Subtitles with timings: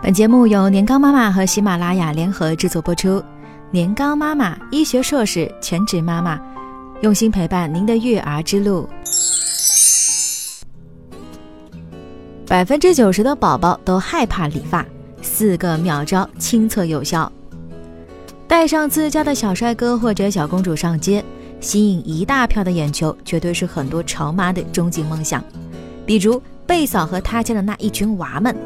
[0.00, 3.22] 本节目由年糕妈妈和喜马拉雅联合制作播出。
[3.72, 6.40] 年糕妈妈，医学硕士，全职妈妈，
[7.00, 8.88] 用心陪伴您的育儿之路。
[12.46, 14.86] 百分之九十的宝宝都害怕理发，
[15.20, 17.30] 四个妙招亲测有效。
[18.46, 21.22] 带上自家的小帅哥或者小公主上街，
[21.60, 25.42] 吸引一大票的眼球，绝对是很多潮妈的终极梦想。
[26.06, 28.56] 比如贝嫂和她家的那一群娃们。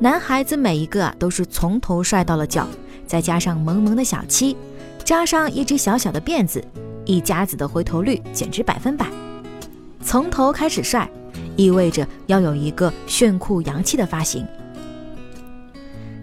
[0.00, 2.66] 男孩子每一个啊都是从头帅到了脚，
[3.06, 4.56] 再加上萌萌的小七，
[5.04, 6.62] 扎上一只小小的辫子，
[7.06, 9.06] 一家子的回头率简直百分百。
[10.02, 11.08] 从头开始帅，
[11.56, 14.46] 意味着要有一个炫酷洋气的发型。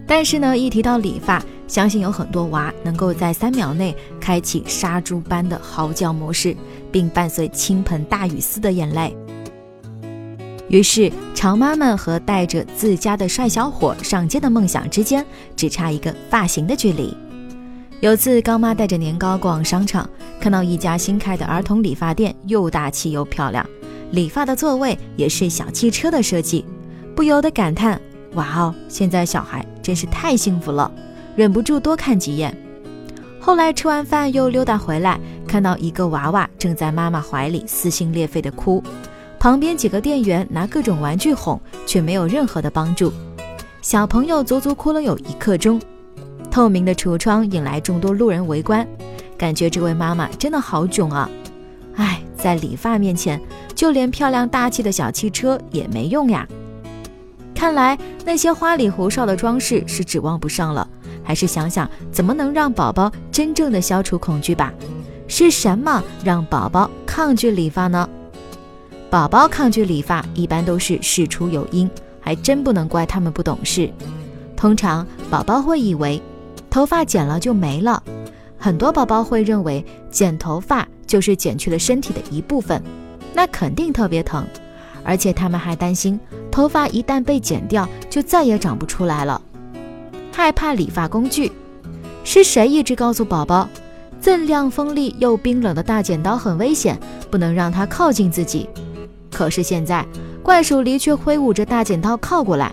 [0.06, 6.54] 但是呢，一提到理发，相信有很多娃能够在三秒内开启杀猪般的嚎叫模式，
[6.92, 9.16] 并伴随倾盆大雨似的眼泪。
[10.72, 15.22] 于是，潮妈们和带着自家的帅小伙上街的梦想之间，
[15.54, 17.14] 只差一个发型的距离。
[18.00, 20.08] 有次，高妈带着年糕逛商场，
[20.40, 23.68] 看到一家新开的儿童理发店，又大气又漂亮，
[24.12, 26.64] 理发的座位也是小汽车的设计，
[27.14, 28.00] 不由得感叹
[28.32, 30.90] ：“哇哦，现在小孩真是太幸福了！”
[31.36, 32.56] 忍不住多看几眼。
[33.38, 38.82] 后来吃完饭又溜达回来，看到一个娃娃正在妈妈怀里撕心裂肺的哭。
[39.42, 43.12] 旁边几个店员拿各种玩具哄，却没有任何的帮助。
[43.80, 45.80] 小朋友足足哭了有一刻钟。
[46.48, 48.86] 透明的橱窗引来众多路人围观，
[49.36, 51.28] 感觉这位妈妈真的好囧啊！
[51.96, 53.40] 唉，在理发面前，
[53.74, 56.46] 就连漂亮大气的小汽车也没用呀。
[57.52, 60.88] 看来那些花里胡哨的装饰是指望不上了，
[61.24, 64.72] 还是想想怎么能让宝宝真正的消除恐惧吧。
[65.26, 68.08] 是什么让宝宝抗拒理发呢？
[69.12, 73.92] 宝宝抗拒理发，一般都是事出有因，还真不能怪他们不懂事。
[74.56, 76.18] 通常宝宝会以为
[76.70, 78.02] 头发剪了就没了，
[78.56, 82.82] 很多宝宝会认为剪头发就是剪去了身体的一部分，
[83.34, 84.46] 那肯定特别疼。
[85.04, 86.18] 而且他们还担心
[86.50, 89.38] 头发一旦被剪掉，就再也长不出来了，
[90.32, 91.52] 害怕理发工具。
[92.24, 93.68] 是谁一直告诉宝宝，
[94.22, 96.98] 锃亮锋利又冰冷的大剪刀很危险，
[97.30, 98.66] 不能让它靠近自己？
[99.32, 100.06] 可是现在，
[100.42, 102.72] 怪鼠狸却挥舞着大剪刀靠过来，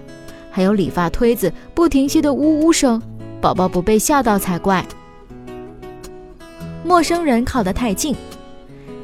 [0.52, 3.02] 还有理发推子不停息的呜呜声，
[3.40, 4.86] 宝宝不被吓到才怪。
[6.84, 8.16] 陌生人靠得太近，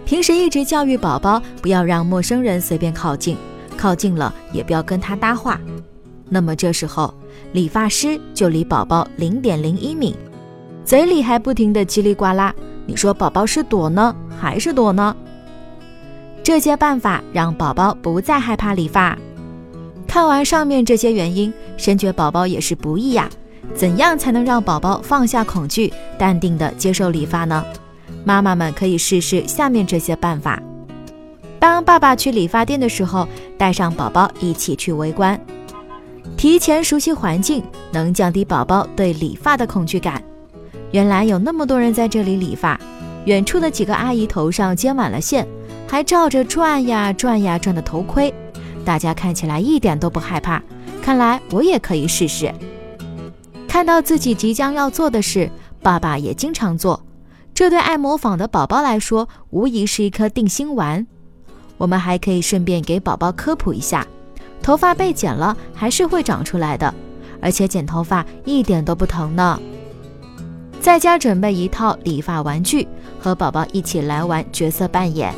[0.06, 3.38] 平时一直教育宝宝不要让陌生人随便靠近，
[3.78, 5.60] 靠近了也不要跟他搭话。
[6.28, 7.14] 那么这时候，
[7.54, 10.16] 理发师就离宝宝零点零一米，
[10.84, 12.54] 嘴里还不停的叽里呱啦，
[12.86, 15.16] 你说宝宝是躲呢，还是躲呢？
[16.46, 19.18] 这些办法让宝宝不再害怕理发。
[20.08, 23.28] 看完上面这些原因，深觉宝宝也是不易呀。
[23.74, 27.66] 怎样才能让宝宝放下恐惧，淡定地接受理发呢？
[28.24, 30.62] 妈妈们可以试试下面这些办法。
[31.58, 33.28] 当爸爸去理发店的时候，
[33.58, 35.44] 带上宝宝一起去围观，
[36.38, 40.22] 提前熟悉环境，能降低宝宝对理发的恐惧感。
[40.92, 42.80] 原来有那么多人在这里理发，
[43.26, 45.48] 远处的几个阿姨头上接满了线。
[45.96, 48.34] 还照着转呀转呀转的头盔，
[48.84, 50.62] 大家看起来一点都不害怕。
[51.02, 52.54] 看来我也可以试试。
[53.66, 55.50] 看到自己即将要做的事，
[55.82, 57.02] 爸爸也经常做，
[57.54, 61.08] 这对爱模仿的宝宝来说，无疑是一颗定心丸。
[61.78, 64.06] 我们还可以顺便给宝宝科普一下：
[64.62, 66.94] 头发被剪了还是会长出来的，
[67.40, 69.58] 而且剪头发一点都不疼呢。
[70.82, 72.86] 在家准备一套理发玩具，
[73.18, 75.34] 和宝宝一起来玩角色扮演。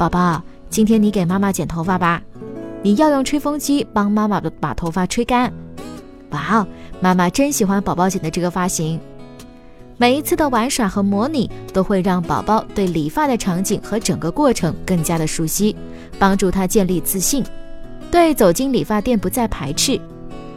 [0.00, 2.22] 宝宝，今天你给妈妈剪头发吧，
[2.82, 5.52] 你要用吹风机帮妈妈的把头发吹干。
[6.30, 6.66] 哇哦，
[7.02, 8.98] 妈妈真喜欢宝宝剪的这个发型。
[9.98, 15.76] 每一次的玩耍和模拟都会让宝宝对理发的场景和整个过程更加的熟悉，
[16.18, 17.44] 帮助他建立自信，
[18.10, 20.00] 对走进理发店不再排斥。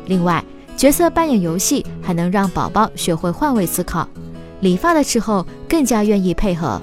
[0.06, 0.41] 另外，
[0.77, 4.07] 角色扮演游戏还能让宝宝学会换位思考，
[4.62, 6.81] 理发的时候更加愿意配合。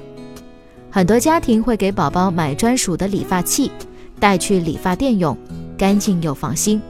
[0.93, 3.71] 很多家庭会给宝宝买专属的理发器，
[4.19, 5.37] 带去理发店用，
[5.79, 6.83] 干净又放心。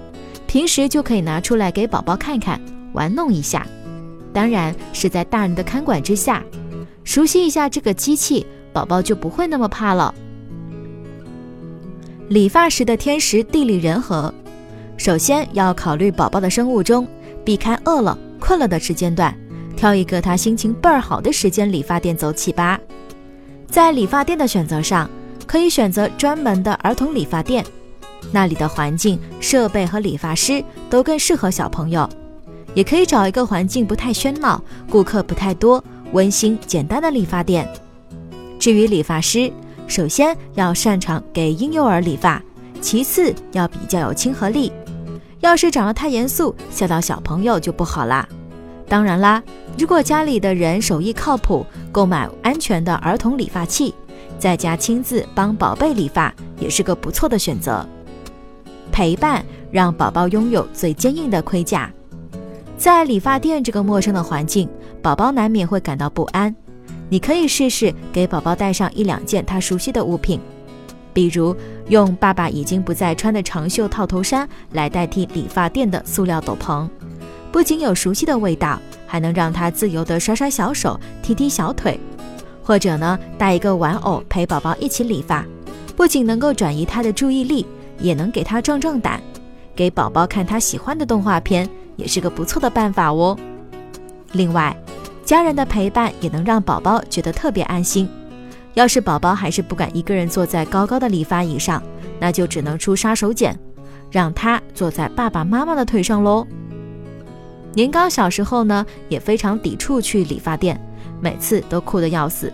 [0.47, 2.59] 平时就可以拿出来给宝宝看看，
[2.95, 3.67] 玩弄一下。
[4.33, 6.43] 当然是在大人的看管之下，
[7.05, 10.15] 熟悉一下这个机器，宝宝就不会那么怕了。
[12.29, 14.33] 理发时的天时地利人和，
[14.97, 17.07] 首先要考虑宝宝的生物钟，
[17.45, 19.37] 避开饿了、困了的时间段，
[19.77, 22.81] 挑一个他心情倍儿好的时间，理发店走起吧。
[23.71, 25.09] 在理发店的选择上，
[25.47, 27.65] 可以选择专门的儿童理发店，
[28.33, 32.09] 那里的环境、设备和理发师都更适合小朋友。
[32.75, 35.83] 也可以找一个环境不太喧闹、顾客不太多、
[36.13, 37.69] 温馨简单的理发店。
[38.59, 39.53] 至于理发师，
[39.87, 42.43] 首先要擅长给婴幼儿理发，
[42.81, 44.73] 其次要比较有亲和力。
[45.41, 48.29] 要是长得太严肃，吓到小朋友就不好啦。
[48.91, 49.41] 当然啦，
[49.79, 53.95] 如果家里的人手艺靠谱，购买安全的儿童理发器，
[54.37, 57.87] 在家亲自帮宝贝理发，也是个不错的选择。
[58.91, 61.89] 陪伴让宝宝拥有最坚硬的盔甲。
[62.77, 64.69] 在理发店这个陌生的环境，
[65.01, 66.53] 宝宝难免会感到不安。
[67.09, 70.41] 你可以试试给宝宝带上一两件他熟悉的物品，
[71.13, 71.55] 比如
[71.87, 76.89] 用爸爸已经不再穿的长袖套头衫来代替理发店的塑料斗篷，
[77.53, 81.99] 不仅有熟悉的味道，还能让他自由地甩甩小手、踢踢小腿。
[82.63, 85.45] 或者呢，带一个玩偶陪宝宝一起理发，
[85.97, 87.67] 不仅能够转移他的注意力，
[87.99, 89.21] 也能给他壮壮胆，
[89.75, 91.69] 给宝宝看他喜欢的动画片。
[91.97, 93.37] 也是个不错的办法哦。
[94.33, 94.75] 另外，
[95.23, 98.09] 家人的陪伴也能让宝宝觉得特别安心。
[98.73, 101.83] 要是宝宝还是不敢一个人坐在高高的理发椅上，
[102.19, 103.55] 那就只能出杀手锏，
[104.11, 106.47] 让他坐在爸爸妈妈的腿上喽。
[107.75, 110.81] 年糕小时候呢，也非常抵触去理发店，
[111.21, 112.53] 每次都哭得要死。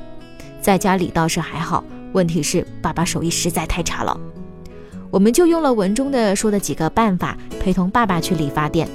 [0.60, 1.82] 在家里倒是还好，
[2.12, 4.18] 问题是爸爸手艺实在太差了。
[5.10, 8.86] 我们就用了文中的说的几个办法，陪同爸爸去理发店。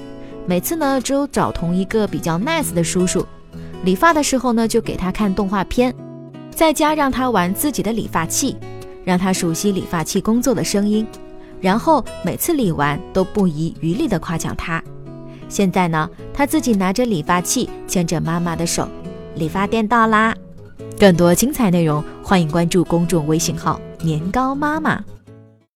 [0.45, 3.25] 每次呢，只有找同一个比较 nice 的叔叔
[3.83, 5.93] 理发的时候呢，就给他看动画片，
[6.53, 8.55] 在家让他玩自己的理发器，
[9.03, 11.07] 让他熟悉理发器工作的声音，
[11.59, 14.83] 然后每次理完都不遗余力地夸奖他。
[15.51, 18.87] 现在呢，他自己拿着理发器，牵着妈妈的手，
[19.35, 20.33] 理发店到啦。
[20.97, 25.03] 更多精彩内容，欢迎关注公众微信号“年糕妈妈”。